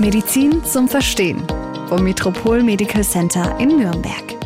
[0.00, 1.42] Medizin zum Verstehen
[1.88, 4.37] vom Metropol Medical Center in Nürnberg.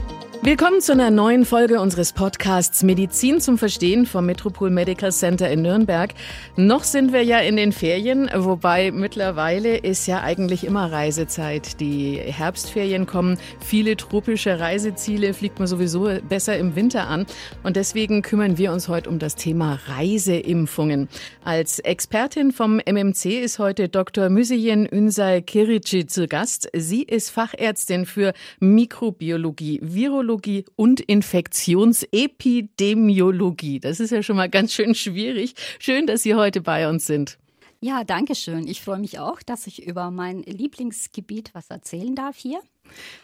[0.44, 5.62] Willkommen zu einer neuen Folge unseres Podcasts Medizin zum Verstehen vom Metropol Medical Center in
[5.62, 6.14] Nürnberg.
[6.56, 11.78] Noch sind wir ja in den Ferien, wobei mittlerweile ist ja eigentlich immer Reisezeit.
[11.78, 17.24] Die Herbstferien kommen, viele tropische Reiseziele fliegt man sowieso besser im Winter an.
[17.62, 21.08] Und deswegen kümmern wir uns heute um das Thema Reiseimpfungen.
[21.44, 24.28] Als Expertin vom MMC ist heute Dr.
[24.28, 26.68] Müseyen Ünsal Kirici zu Gast.
[26.74, 33.80] Sie ist Fachärztin für Mikrobiologie, Virologie Virologie und Infektionsepidemiologie.
[33.80, 35.52] Das ist ja schon mal ganz schön schwierig.
[35.78, 37.38] Schön, dass Sie heute bei uns sind.
[37.80, 38.66] Ja, danke schön.
[38.66, 42.62] Ich freue mich auch, dass ich über mein Lieblingsgebiet was erzählen darf hier.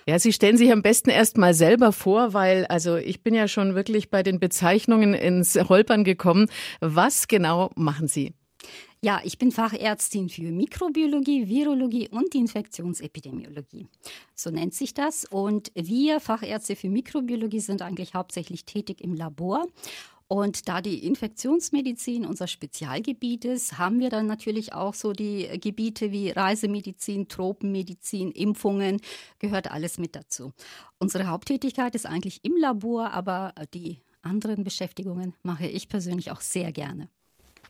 [0.06, 3.48] Ja, Sie stellen sich am besten erst mal selber vor, weil also ich bin ja
[3.48, 6.50] schon wirklich bei den Bezeichnungen ins Holpern gekommen.
[6.80, 8.34] Was genau machen Sie?
[9.00, 13.86] Ja, ich bin Fachärztin für Mikrobiologie, Virologie und Infektionsepidemiologie.
[14.34, 15.24] So nennt sich das.
[15.24, 19.66] Und wir Fachärzte für Mikrobiologie sind eigentlich hauptsächlich tätig im Labor.
[20.26, 26.10] Und da die Infektionsmedizin unser Spezialgebiet ist, haben wir dann natürlich auch so die Gebiete
[26.10, 29.00] wie Reisemedizin, Tropenmedizin, Impfungen,
[29.38, 30.52] gehört alles mit dazu.
[30.98, 36.72] Unsere Haupttätigkeit ist eigentlich im Labor, aber die anderen Beschäftigungen mache ich persönlich auch sehr
[36.72, 37.08] gerne.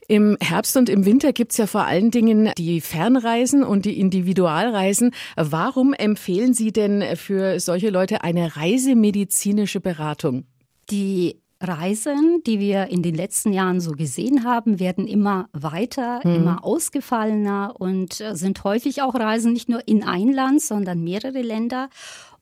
[0.07, 5.11] Im Herbst und im Winter gibt's ja vor allen Dingen die Fernreisen und die Individualreisen.
[5.35, 10.45] Warum empfehlen Sie denn für solche Leute eine reisemedizinische Beratung?
[10.89, 16.35] Die Reisen, die wir in den letzten Jahren so gesehen haben, werden immer weiter, mhm.
[16.35, 21.41] immer ausgefallener und äh, sind häufig auch Reisen nicht nur in ein Land, sondern mehrere
[21.41, 21.89] Länder.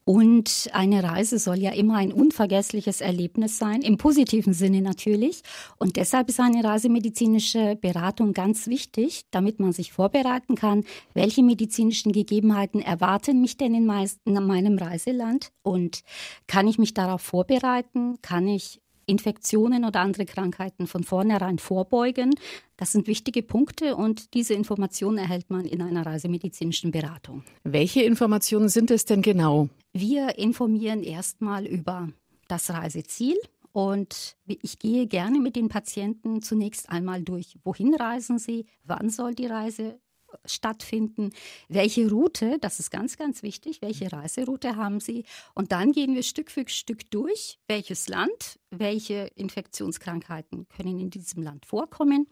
[0.08, 5.42] Und eine Reise soll ja immer ein unvergessliches Erlebnis sein, im positiven Sinne natürlich.
[5.80, 12.14] Und deshalb ist eine reisemedizinische Beratung ganz wichtig, damit man sich vorbereiten kann, welche medizinischen
[12.14, 16.04] Gegebenheiten erwarten mich denn in, meinem Reiseland und
[16.48, 22.34] kann ich mich darauf vorbereiten, kann ich Infektionen oder andere Krankheiten von vornherein vorbeugen.
[22.78, 27.44] Das sind wichtige Punkte und diese Informationen erhält man in einer reisemedizinischen Beratung.
[27.66, 29.68] Welche Informationen sind es denn genau?
[30.00, 32.10] Wir informieren erstmal über
[32.48, 33.36] das Reiseziel,
[33.74, 39.36] und ich gehe gerne mit den Patienten zunächst einmal durch, wohin reisen sie, wann soll
[39.36, 40.00] die Reise
[40.46, 41.32] stattfinden,
[41.68, 45.26] welche Route, das ist ganz, ganz wichtig, welche Reiseroute haben Sie.
[45.54, 51.44] Und dann gehen wir Stück für Stück durch, welches Land, welche Infektionskrankheiten können in diesem
[51.44, 52.28] Land vorkommen.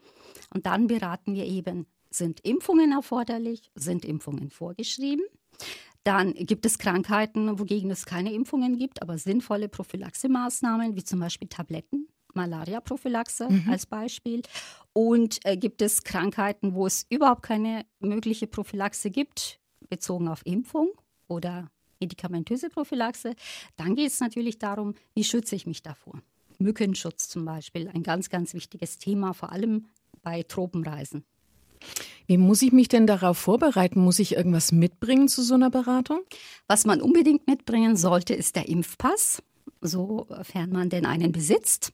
[0.53, 5.25] Und dann beraten wir eben, sind Impfungen erforderlich, sind Impfungen vorgeschrieben.
[6.05, 11.49] Dann gibt es Krankheiten, wogegen es keine Impfungen gibt, aber sinnvolle Prophylaxemaßnahmen, wie zum Beispiel
[11.49, 12.07] Tabletten.
[12.35, 13.69] Malaria-Prophylaxe mhm.
[13.69, 14.41] als Beispiel.
[14.93, 20.89] Und äh, gibt es Krankheiten, wo es überhaupt keine mögliche Prophylaxe gibt, bezogen auf Impfung
[21.27, 23.33] oder medikamentöse Prophylaxe,
[23.77, 26.21] dann geht es natürlich darum, wie schütze ich mich davor.
[26.59, 29.87] Mückenschutz zum Beispiel, ein ganz, ganz wichtiges Thema, vor allem
[30.21, 31.25] bei Tropenreisen.
[32.27, 33.99] Wie muss ich mich denn darauf vorbereiten?
[33.99, 36.21] Muss ich irgendwas mitbringen zu so einer Beratung?
[36.67, 39.41] Was man unbedingt mitbringen sollte, ist der Impfpass
[39.81, 41.91] sofern man denn einen besitzt.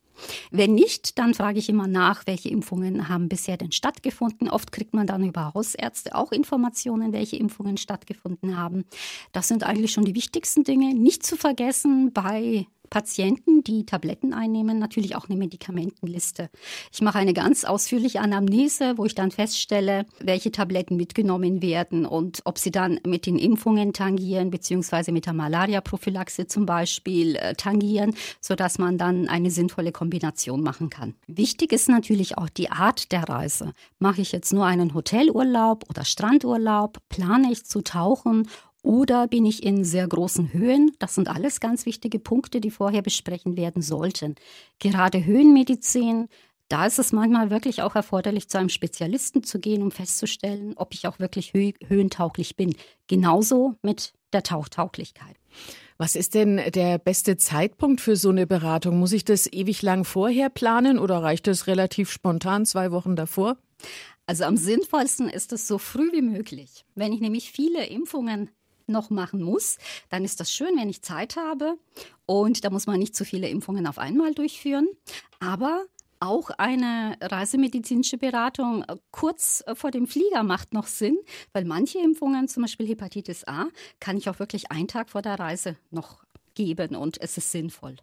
[0.52, 4.50] Wenn nicht, dann frage ich immer nach, welche Impfungen haben bisher denn stattgefunden.
[4.50, 8.86] Oft kriegt man dann über Hausärzte auch Informationen, welche Impfungen stattgefunden haben.
[9.31, 10.94] Das sind eigentlich schon die wichtigsten Dinge.
[10.94, 16.50] Nicht zu vergessen bei Patienten, die Tabletten einnehmen, natürlich auch eine Medikamentenliste.
[16.91, 22.41] Ich mache eine ganz ausführliche Anamnese, wo ich dann feststelle, welche Tabletten mitgenommen werden und
[22.44, 28.13] ob sie dann mit den Impfungen tangieren, beziehungsweise mit der Malaria-Prophylaxe zum Beispiel äh, tangieren,
[28.41, 31.16] sodass man dann eine sinnvolle Kombination machen kann.
[31.28, 33.74] Wichtig ist natürlich auch die Art der Reise.
[34.00, 36.97] Mache ich jetzt nur einen Hotelurlaub oder Strandurlaub?
[37.07, 38.47] Plane ich zu tauchen
[38.84, 40.92] oder bin ich in sehr großen Höhen?
[41.00, 44.36] Das sind alles ganz wichtige Punkte, die vorher besprechen werden sollten.
[44.80, 46.28] Gerade Höhenmedizin,
[46.68, 50.94] da ist es manchmal wirklich auch erforderlich, zu einem Spezialisten zu gehen, um festzustellen, ob
[50.94, 52.75] ich auch wirklich hö höhentauglich bin.
[53.07, 55.36] Genauso mit der Tauchtauglichkeit.
[55.98, 58.98] Was ist denn der beste Zeitpunkt für so eine Beratung?
[58.98, 63.57] Muss ich das ewig lang vorher planen oder reicht es relativ spontan zwei Wochen davor?
[64.25, 66.86] Also am sinnvollsten ist es so früh wie möglich.
[66.95, 68.50] Wenn ich nämlich viele Impfungen
[68.91, 69.77] noch machen muss,
[70.09, 71.77] dann ist das schön, wenn ich Zeit habe.
[72.25, 74.88] Und da muss man nicht zu viele Impfungen auf einmal durchführen.
[75.39, 75.85] Aber
[76.21, 81.17] auch eine reisemedizinische Beratung äh, kurz äh, vor dem Flieger macht noch Sinn,
[81.51, 83.65] weil manche Impfungen, zum Beispiel Hepatitis A,
[83.99, 86.23] kann ich auch wirklich einen Tag vor der Reise noch
[86.53, 87.95] geben und es ist sinnvoll.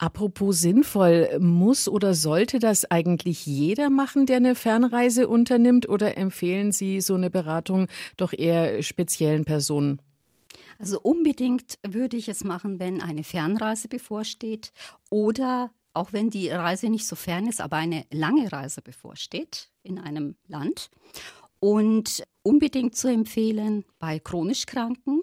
[0.00, 6.72] Apropos sinnvoll, muss oder sollte das eigentlich jeder machen, der eine Fernreise unternimmt, oder empfehlen
[6.72, 7.86] Sie so eine Beratung
[8.16, 10.00] doch eher speziellen Personen?
[10.78, 14.72] Also unbedingt würde ich es machen, wenn eine Fernreise bevorsteht
[15.10, 19.98] oder auch wenn die Reise nicht so fern ist, aber eine lange Reise bevorsteht in
[19.98, 20.88] einem Land.
[21.58, 25.20] Und unbedingt zu empfehlen bei chronisch Kranken.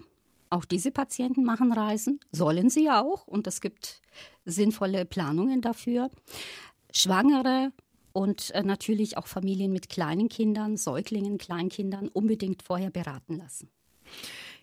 [0.49, 3.27] Auch diese Patienten machen Reisen, sollen sie auch.
[3.27, 4.01] Und es gibt
[4.45, 6.09] sinnvolle Planungen dafür.
[6.93, 7.71] Schwangere
[8.13, 13.69] und äh, natürlich auch Familien mit kleinen Kindern, Säuglingen, Kleinkindern unbedingt vorher beraten lassen.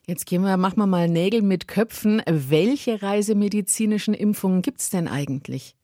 [0.07, 2.21] Jetzt gehen wir, machen wir mal Nägel mit Köpfen.
[2.27, 5.77] Welche reisemedizinischen Impfungen gibt es denn eigentlich?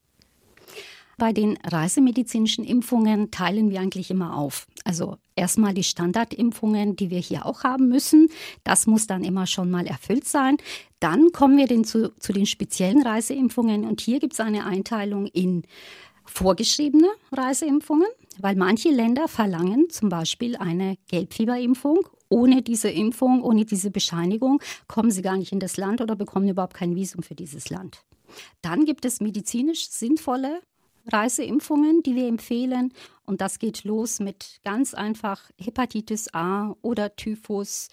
[1.21, 4.67] Bei den reisemedizinischen Impfungen teilen wir eigentlich immer auf.
[4.85, 8.29] Also erstmal die Standardimpfungen, die wir hier auch haben müssen.
[8.65, 10.57] Das muss dann immer schon mal erfüllt sein.
[10.99, 15.27] Dann kommen wir den zu, zu den speziellen Reiseimpfungen und hier gibt es eine Einteilung
[15.27, 15.65] in
[16.25, 18.09] vorgeschriebene Reiseimpfungen,
[18.39, 21.99] weil manche Länder verlangen zum Beispiel eine Gelbfieberimpfung
[22.31, 26.49] ohne diese Impfung, ohne diese Bescheinigung kommen sie gar nicht in das Land oder bekommen
[26.49, 28.05] überhaupt kein Visum für dieses Land.
[28.63, 30.63] Dann gibt es medizinisch sinnvolle
[31.06, 32.93] Reiseimpfungen, die wir empfehlen.
[33.25, 37.88] Und das geht los mit ganz einfach Hepatitis A oder Typhus,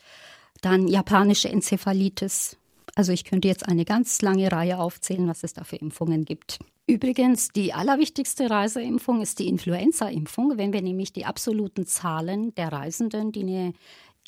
[0.61, 2.57] dann japanische Enzephalitis.
[2.95, 6.59] Also ich könnte jetzt eine ganz lange Reihe aufzählen, was es da für Impfungen gibt.
[6.87, 13.31] Übrigens, die allerwichtigste Reiseimpfung ist die Influenza-Impfung, wenn wir nämlich die absoluten Zahlen der Reisenden,
[13.31, 13.73] die eine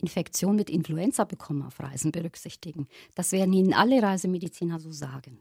[0.01, 2.87] Infektion mit Influenza bekommen auf Reisen berücksichtigen.
[3.15, 5.39] Das werden Ihnen alle Reisemediziner so sagen.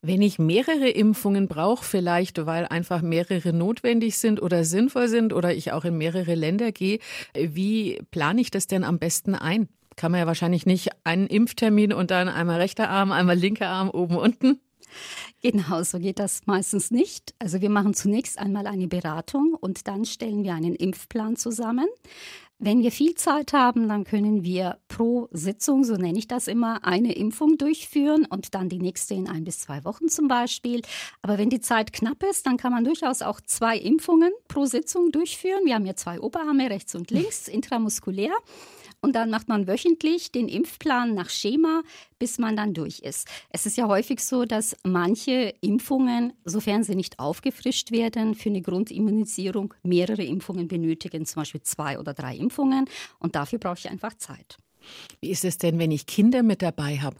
[0.00, 5.54] Wenn ich mehrere Impfungen brauche, vielleicht weil einfach mehrere notwendig sind oder sinnvoll sind oder
[5.54, 6.98] ich auch in mehrere Länder gehe,
[7.34, 9.68] wie plane ich das denn am besten ein?
[9.94, 13.90] Kann man ja wahrscheinlich nicht einen Impftermin und dann einmal rechter Arm, einmal linker Arm,
[13.90, 14.60] oben, unten.
[15.42, 17.34] Genau, so geht das meistens nicht.
[17.38, 21.86] Also wir machen zunächst einmal eine Beratung und dann stellen wir einen Impfplan zusammen.
[22.64, 26.84] Wenn wir viel Zeit haben, dann können wir pro Sitzung, so nenne ich das immer,
[26.84, 30.80] eine Impfung durchführen und dann die nächste in ein bis zwei Wochen zum Beispiel.
[31.22, 35.10] Aber wenn die Zeit knapp ist, dann kann man durchaus auch zwei Impfungen pro Sitzung
[35.10, 35.62] durchführen.
[35.64, 38.30] Wir haben ja zwei Oberarme, rechts und links, intramuskulär.
[39.04, 41.82] Und dann macht man wöchentlich den Impfplan nach Schema,
[42.20, 43.26] bis man dann durch ist.
[43.50, 48.62] Es ist ja häufig so, dass manche Impfungen, sofern sie nicht aufgefrischt werden, für eine
[48.62, 52.88] Grundimmunisierung mehrere Impfungen benötigen, zum Beispiel zwei oder drei Impfungen.
[53.18, 54.56] Und dafür brauche ich einfach Zeit.
[55.20, 57.16] Wie ist es denn, wenn ich Kinder mit dabei habe?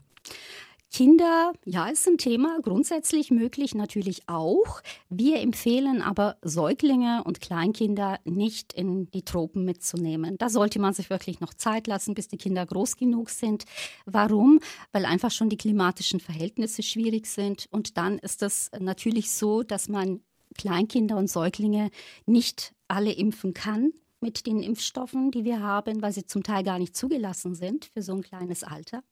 [0.92, 4.82] Kinder, ja, ist ein Thema, grundsätzlich möglich natürlich auch.
[5.08, 10.36] Wir empfehlen aber Säuglinge und Kleinkinder nicht in die Tropen mitzunehmen.
[10.36, 13.64] Da sollte man sich wirklich noch Zeit lassen, bis die Kinder groß genug sind.
[14.04, 14.60] Warum?
[14.92, 17.68] Weil einfach schon die klimatischen Verhältnisse schwierig sind.
[17.70, 20.20] Und dann ist es natürlich so, dass man
[20.58, 21.90] Kleinkinder und Säuglinge
[22.26, 26.78] nicht alle impfen kann mit den Impfstoffen, die wir haben, weil sie zum Teil gar
[26.78, 29.02] nicht zugelassen sind für so ein kleines Alter.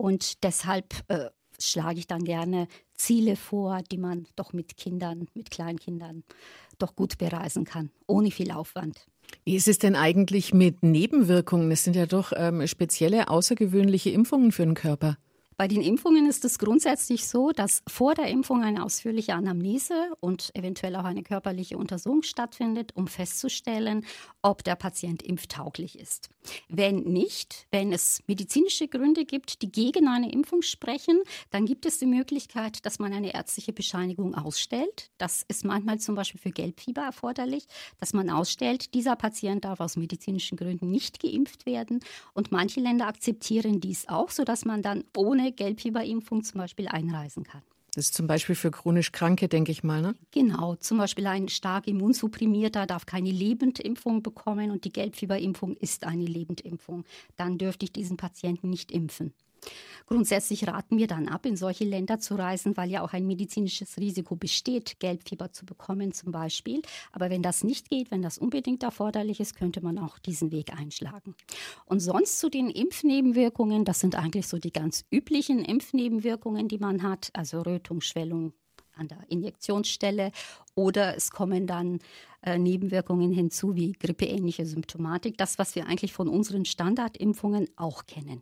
[0.00, 1.26] Und deshalb äh,
[1.60, 6.24] schlage ich dann gerne Ziele vor, die man doch mit Kindern, mit Kleinkindern
[6.78, 9.06] doch gut bereisen kann, ohne viel Aufwand.
[9.44, 11.70] Wie ist es denn eigentlich mit Nebenwirkungen?
[11.70, 15.18] Es sind ja doch ähm, spezielle, außergewöhnliche Impfungen für den Körper.
[15.60, 20.50] Bei den Impfungen ist es grundsätzlich so, dass vor der Impfung eine ausführliche Anamnese und
[20.54, 24.06] eventuell auch eine körperliche Untersuchung stattfindet, um festzustellen,
[24.40, 26.30] ob der Patient impftauglich ist.
[26.70, 31.98] Wenn nicht, wenn es medizinische Gründe gibt, die gegen eine Impfung sprechen, dann gibt es
[31.98, 35.10] die Möglichkeit, dass man eine ärztliche Bescheinigung ausstellt.
[35.18, 37.66] Das ist manchmal zum Beispiel für Gelbfieber erforderlich,
[37.98, 42.00] dass man ausstellt, dieser Patient darf aus medizinischen Gründen nicht geimpft werden.
[42.32, 47.62] Und manche Länder akzeptieren dies auch, sodass man dann ohne Gelbfieberimpfung zum Beispiel einreisen kann.
[47.94, 50.14] Das ist zum Beispiel für chronisch Kranke, denke ich mal, ne?
[50.30, 56.24] Genau, zum Beispiel ein stark immunsupprimierter darf keine Lebendimpfung bekommen und die Gelbfieberimpfung ist eine
[56.24, 57.04] Lebendimpfung.
[57.36, 59.32] Dann dürfte ich diesen Patienten nicht impfen.
[60.06, 63.96] Grundsätzlich raten wir dann ab, in solche Länder zu reisen, weil ja auch ein medizinisches
[63.96, 66.82] Risiko besteht, Gelbfieber zu bekommen zum Beispiel.
[67.12, 70.72] Aber wenn das nicht geht, wenn das unbedingt erforderlich ist, könnte man auch diesen Weg
[70.76, 71.36] einschlagen.
[71.84, 77.02] Und sonst zu den Impfnebenwirkungen, das sind eigentlich so die ganz üblichen Impfnebenwirkungen, die man
[77.02, 78.52] hat, also Rötung, Schwellung,
[79.00, 80.30] an der Injektionsstelle
[80.74, 82.00] oder es kommen dann
[82.42, 88.40] äh, Nebenwirkungen hinzu wie grippeähnliche Symptomatik, das, was wir eigentlich von unseren Standardimpfungen auch kennen.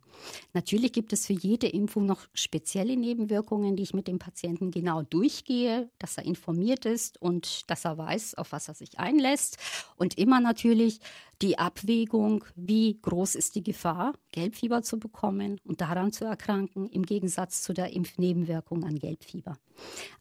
[0.55, 5.03] Natürlich gibt es für jede Impfung noch spezielle Nebenwirkungen, die ich mit dem Patienten genau
[5.03, 9.59] durchgehe, dass er informiert ist und dass er weiß, auf was er sich einlässt.
[9.97, 11.01] Und immer natürlich
[11.43, 17.05] die Abwägung, wie groß ist die Gefahr, Gelbfieber zu bekommen und daran zu erkranken, im
[17.05, 19.57] Gegensatz zu der Impfnebenwirkung an Gelbfieber.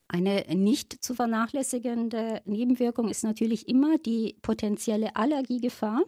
[0.08, 6.02] Eine nicht zu vernachlässigende Nebenwirkung ist natürlich immer die potenzielle Allergiegefahr.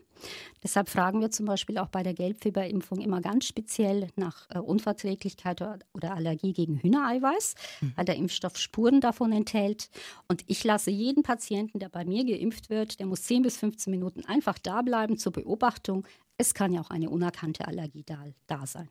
[0.63, 5.61] Deshalb fragen wir zum Beispiel auch bei der Gelbfieberimpfung immer ganz speziell nach äh, Unverträglichkeit
[5.93, 7.93] oder Allergie gegen Hühnereiweiß, mhm.
[7.95, 9.89] weil der Impfstoff Spuren davon enthält.
[10.27, 13.91] Und ich lasse jeden Patienten, der bei mir geimpft wird, der muss 10 bis 15
[13.91, 16.05] Minuten einfach da bleiben zur Beobachtung.
[16.37, 18.89] Es kann ja auch eine unerkannte Allergie da, da sein.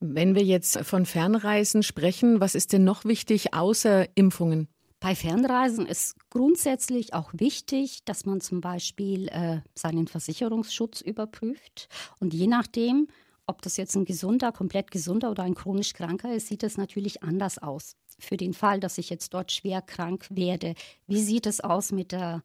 [0.00, 4.68] Wenn wir jetzt von Fernreisen sprechen, was ist denn noch wichtig außer Impfungen?
[5.00, 11.88] Bei Fernreisen ist grundsätzlich auch wichtig, dass man zum Beispiel äh, seinen Versicherungsschutz überprüft.
[12.18, 13.06] Und je nachdem,
[13.46, 17.22] ob das jetzt ein gesunder, komplett gesunder oder ein chronisch kranker ist, sieht es natürlich
[17.22, 17.94] anders aus.
[18.18, 20.74] Für den Fall, dass ich jetzt dort schwer krank werde,
[21.06, 22.42] wie sieht es aus mit der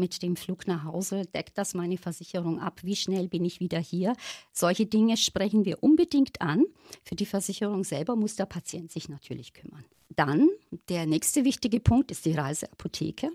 [0.00, 3.78] mit dem Flug nach Hause, deckt das meine Versicherung ab, wie schnell bin ich wieder
[3.78, 4.14] hier.
[4.52, 6.64] Solche Dinge sprechen wir unbedingt an.
[7.04, 9.84] Für die Versicherung selber muss der Patient sich natürlich kümmern.
[10.08, 10.48] Dann
[10.88, 13.30] der nächste wichtige Punkt ist die Reiseapotheke.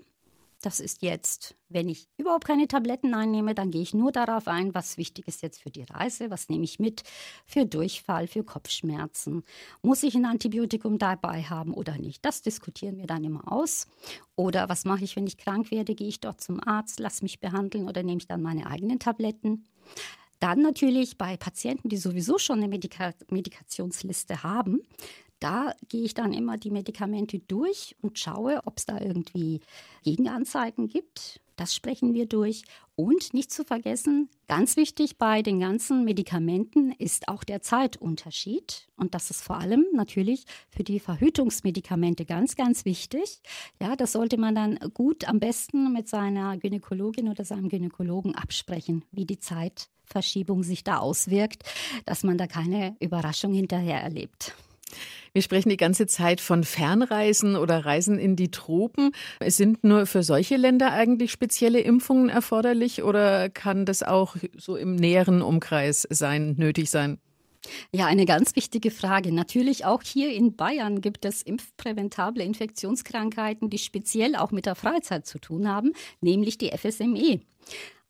[0.62, 4.74] Das ist jetzt, wenn ich überhaupt keine Tabletten einnehme, dann gehe ich nur darauf ein,
[4.74, 7.02] was wichtig ist jetzt für die Reise, was nehme ich mit
[7.44, 9.44] für Durchfall, für Kopfschmerzen.
[9.82, 12.24] Muss ich ein Antibiotikum dabei haben oder nicht?
[12.24, 13.86] Das diskutieren wir dann immer aus.
[14.34, 15.94] Oder was mache ich, wenn ich krank werde?
[15.94, 19.66] Gehe ich dort zum Arzt, lasse mich behandeln oder nehme ich dann meine eigenen Tabletten?
[20.40, 24.82] Dann natürlich bei Patienten, die sowieso schon eine Medika Medikationsliste haben,
[25.40, 29.60] da gehe ich dann immer die Medikamente durch und schaue, ob es da irgendwie
[30.02, 31.40] Gegenanzeigen gibt.
[31.56, 32.64] Das sprechen wir durch.
[32.96, 38.88] Und nicht zu vergessen, ganz wichtig bei den ganzen Medikamenten ist auch der Zeitunterschied.
[38.96, 43.40] Und das ist vor allem natürlich für die Verhütungsmedikamente ganz, ganz wichtig.
[43.80, 49.04] Ja, das sollte man dann gut am besten mit seiner Gynäkologin oder seinem Gynäkologen absprechen,
[49.10, 51.64] wie die Zeitverschiebung sich da auswirkt,
[52.04, 54.54] dass man da keine Überraschung hinterher erlebt.
[55.32, 59.10] Wir sprechen die ganze Zeit von Fernreisen oder Reisen in die Tropen.
[59.44, 64.96] Sind nur für solche Länder eigentlich spezielle Impfungen erforderlich oder kann das auch so im
[64.96, 67.18] näheren Umkreis sein, nötig sein?
[67.92, 69.32] Ja, eine ganz wichtige Frage.
[69.32, 75.26] Natürlich auch hier in Bayern gibt es impfpräventable Infektionskrankheiten, die speziell auch mit der Freizeit
[75.26, 77.40] zu tun haben, nämlich die FSME.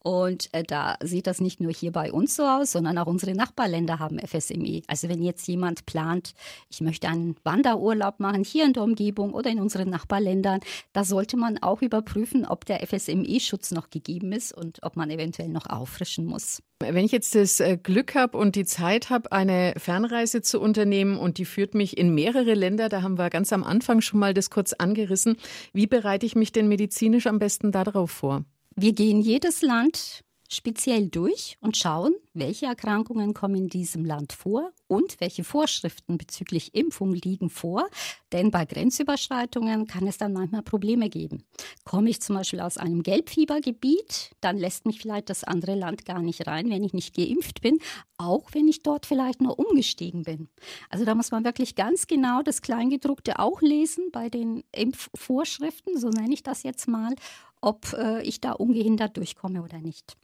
[0.07, 3.35] Und äh, da sieht das nicht nur hier bei uns so aus, sondern auch unsere
[3.35, 4.83] Nachbarländer haben FSME.
[4.87, 6.33] Also wenn jetzt jemand plant,
[6.71, 10.61] ich möchte einen Wanderurlaub machen hier in der Umgebung oder in unseren Nachbarländern,
[10.93, 15.49] da sollte man auch überprüfen, ob der FSME-Schutz noch gegeben ist und ob man eventuell
[15.49, 16.63] noch auffrischen muss.
[16.79, 21.19] Wenn ich jetzt das äh, Glück habe und die Zeit habe, eine Fernreise zu unternehmen
[21.19, 24.35] und die führt mich in mehrere Länder, da haben wir ganz am Anfang schon mal
[24.35, 25.37] das kurz angerissen.
[25.73, 28.45] Wie bereite ich mich denn medizinisch am besten darauf vor?
[28.79, 34.71] Wir gehen jedes Land speziell durch und schauen, welche Erkrankungen kommen in diesem Land vor
[34.87, 37.89] und welche Vorschriften bezüglich Impfung liegen vor.
[38.33, 41.45] Denn bei Grenzüberschreitungen kann es dann manchmal Probleme geben.
[41.85, 46.21] Komme ich zum Beispiel aus einem Gelbfiebergebiet, dann lässt mich vielleicht das andere Land gar
[46.21, 47.79] nicht rein, wenn ich nicht geimpft bin,
[48.19, 50.49] auch wenn ich dort vielleicht nur umgestiegen bin.
[50.91, 56.09] Also da muss man wirklich ganz genau das Kleingedruckte auch lesen bei den Impfvorschriften, so
[56.11, 57.15] nenne ich das jetzt mal,
[57.61, 60.17] ob äh, ich da ungehindert durchkomme oder nicht.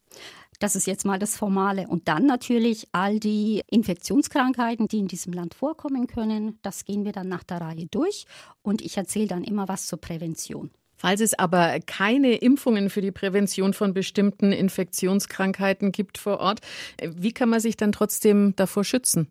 [0.58, 1.88] Das ist jetzt mal das Formale.
[1.88, 6.58] Und dann natürlich all die Infektionskrankheiten, die in diesem Land vorkommen können.
[6.62, 8.26] Das gehen wir dann nach der Reihe durch.
[8.62, 10.70] Und ich erzähle dann immer was zur Prävention.
[10.94, 16.60] Falls es aber keine Impfungen für die Prävention von bestimmten Infektionskrankheiten gibt vor Ort,
[17.04, 19.26] wie kann man sich dann trotzdem davor schützen?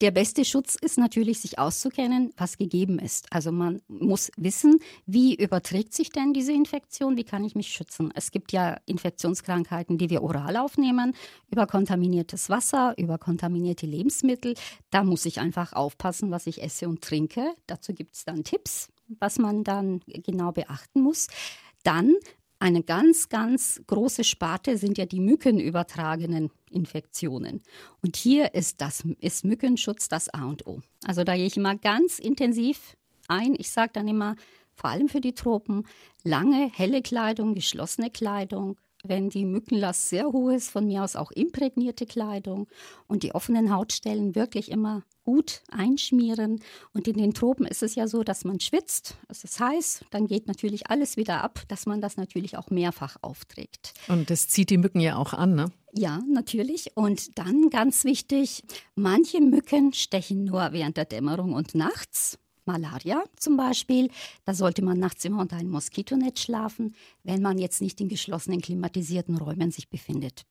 [0.00, 3.30] Der beste Schutz ist natürlich, sich auszukennen, was gegeben ist.
[3.30, 8.10] Also man muss wissen, wie überträgt sich denn diese Infektion, wie kann ich mich schützen.
[8.14, 11.14] Es gibt ja Infektionskrankheiten, die wir oral aufnehmen,
[11.50, 14.54] über kontaminiertes Wasser, über kontaminierte Lebensmittel.
[14.88, 17.52] Da muss ich einfach aufpassen, was ich esse und trinke.
[17.66, 18.88] Dazu gibt es dann Tipps,
[19.18, 21.26] was man dann genau beachten muss.
[21.82, 22.14] Dann
[22.58, 27.62] eine ganz, ganz große Sparte sind ja die mückenübertragenen Infektionen.
[28.02, 30.80] Und hier ist das ist Mückenschutz das A und O.
[31.04, 32.96] Also da gehe ich immer ganz intensiv
[33.28, 33.54] ein.
[33.58, 34.36] Ich sage dann immer,
[34.74, 35.86] vor allem für die Tropen,
[36.24, 41.30] lange, helle Kleidung, geschlossene Kleidung, wenn die Mückenlast sehr hoch ist, von mir aus auch
[41.30, 42.68] imprägnierte Kleidung
[43.06, 46.60] und die offenen Hautstellen wirklich immer gut einschmieren.
[46.92, 50.26] Und in den Tropen ist es ja so, dass man schwitzt, es ist heiß, dann
[50.26, 53.94] geht natürlich alles wieder ab, dass man das natürlich auch mehrfach aufträgt.
[54.08, 55.66] Und das zieht die Mücken ja auch an, ne?
[55.92, 56.96] Ja, natürlich.
[56.96, 58.62] Und dann ganz wichtig,
[58.94, 62.38] manche Mücken stechen nur während der Dämmerung und nachts.
[62.66, 64.10] Malaria zum Beispiel,
[64.44, 66.94] da sollte man nachts immer unter einem Moskitonetz schlafen,
[67.24, 70.44] wenn man jetzt nicht in geschlossenen klimatisierten Räumen sich befindet.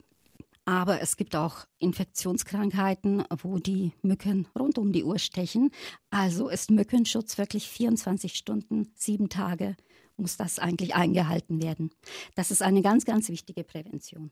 [0.65, 5.71] Aber es gibt auch Infektionskrankheiten, wo die Mücken rund um die Uhr stechen.
[6.09, 9.77] Also ist Mückenschutz wirklich 24 Stunden, sieben Tage
[10.17, 11.91] muss das eigentlich eingehalten werden.
[12.35, 14.31] Das ist eine ganz, ganz wichtige Prävention.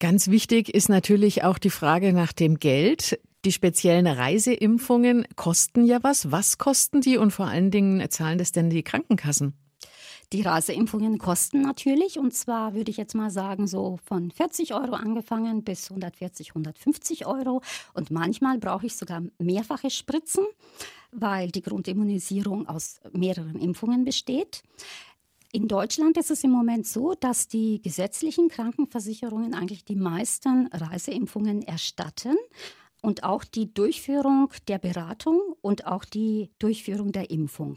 [0.00, 3.20] Ganz wichtig ist natürlich auch die Frage nach dem Geld.
[3.44, 6.32] Die speziellen Reiseimpfungen kosten ja was.
[6.32, 9.52] Was kosten die und vor allen Dingen zahlen das denn die Krankenkassen?
[10.32, 14.94] Die Reiseimpfungen kosten natürlich und zwar würde ich jetzt mal sagen so von 40 Euro
[14.94, 17.60] angefangen bis 140, 150 Euro
[17.92, 20.46] und manchmal brauche ich sogar mehrfache Spritzen,
[21.12, 24.62] weil die Grundimmunisierung aus mehreren Impfungen besteht.
[25.52, 31.62] In Deutschland ist es im Moment so, dass die gesetzlichen Krankenversicherungen eigentlich die meisten Reiseimpfungen
[31.62, 32.36] erstatten
[33.02, 37.76] und auch die Durchführung der Beratung und auch die Durchführung der Impfung.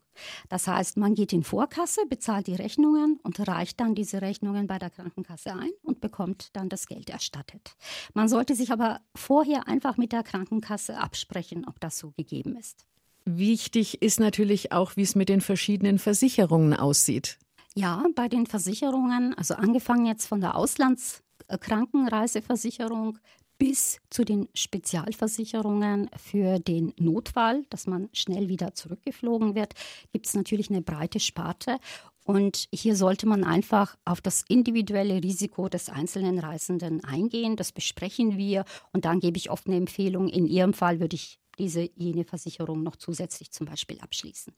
[0.49, 4.77] Das heißt, man geht in Vorkasse, bezahlt die Rechnungen und reicht dann diese Rechnungen bei
[4.77, 7.75] der Krankenkasse ein und bekommt dann das Geld erstattet.
[8.13, 12.85] Man sollte sich aber vorher einfach mit der Krankenkasse absprechen, ob das so gegeben ist.
[13.25, 17.39] Wichtig ist natürlich auch, wie es mit den verschiedenen Versicherungen aussieht.
[17.75, 23.17] Ja, bei den Versicherungen, also angefangen jetzt von der Auslandskrankenreiseversicherung
[23.57, 29.73] bis zu den Spezialversicherungen für den Notfall, dass man schnell wieder zurückgeflogen wird,
[30.11, 31.77] gibt es natürlich eine breite Sparte.
[32.25, 37.55] Und hier sollte man einfach auf das individuelle Risiko des einzelnen Reisenden eingehen.
[37.55, 40.29] Das besprechen wir und dann gebe ich oft eine Empfehlung.
[40.29, 44.53] In Ihrem Fall würde ich diese jene Versicherung noch zusätzlich zum Beispiel abschließen.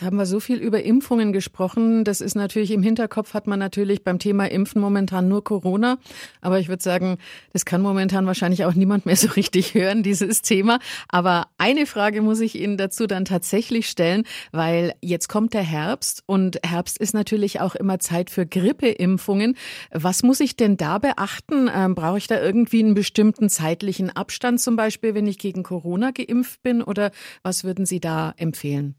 [0.00, 2.04] Jetzt haben wir so viel über Impfungen gesprochen.
[2.04, 5.98] Das ist natürlich im Hinterkopf hat man natürlich beim Thema Impfen momentan nur Corona.
[6.40, 7.18] Aber ich würde sagen,
[7.52, 10.78] das kann momentan wahrscheinlich auch niemand mehr so richtig hören, dieses Thema.
[11.10, 16.22] Aber eine Frage muss ich Ihnen dazu dann tatsächlich stellen, weil jetzt kommt der Herbst
[16.24, 19.54] und Herbst ist natürlich auch immer Zeit für Grippeimpfungen.
[19.90, 21.70] Was muss ich denn da beachten?
[21.70, 26.10] Ähm, brauche ich da irgendwie einen bestimmten zeitlichen Abstand zum Beispiel, wenn ich gegen Corona
[26.10, 26.82] geimpft bin?
[26.82, 27.10] Oder
[27.42, 28.94] was würden Sie da empfehlen?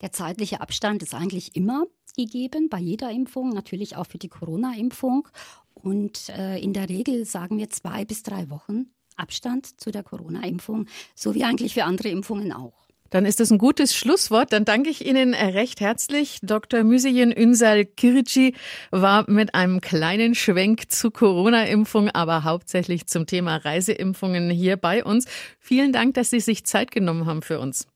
[0.00, 1.84] Der zeitliche Abstand ist eigentlich immer
[2.16, 5.28] gegeben, bei jeder Impfung, natürlich auch für die Corona-Impfung.
[5.74, 10.86] Und äh, in der Regel sagen wir zwei bis drei Wochen Abstand zu der Corona-Impfung,
[11.14, 12.84] so wie eigentlich für andere Impfungen auch.
[13.10, 14.52] Dann ist das ein gutes Schlusswort.
[14.52, 16.40] Dann danke ich Ihnen recht herzlich.
[16.42, 16.82] Dr.
[16.82, 18.54] Müseyen Ünsal Kirici
[18.90, 25.26] war mit einem kleinen Schwenk zu Corona-Impfung, aber hauptsächlich zum Thema Reiseimpfungen hier bei uns.
[25.60, 27.86] Vielen Dank, dass Sie sich Zeit genommen haben für uns.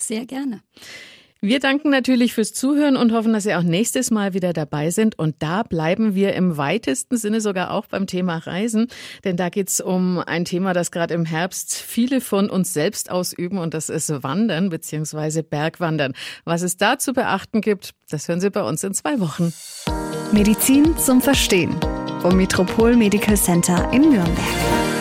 [0.00, 0.62] Sehr gerne.
[1.40, 5.16] Wir danken natürlich fürs Zuhören und hoffen, dass Sie auch nächstes Mal wieder dabei sind.
[5.16, 8.88] Und da bleiben wir im weitesten Sinne sogar auch beim Thema Reisen.
[9.22, 13.08] Denn da geht es um ein Thema, das gerade im Herbst viele von uns selbst
[13.08, 13.58] ausüben.
[13.58, 15.42] Und das ist Wandern bzw.
[15.42, 16.14] Bergwandern.
[16.44, 19.52] Was es da zu beachten gibt, das hören Sie bei uns in zwei Wochen.
[20.32, 21.76] Medizin zum Verstehen
[22.20, 24.97] vom Metropol Medical Center in Nürnberg.